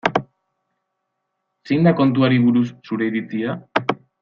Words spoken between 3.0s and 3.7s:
iritzia?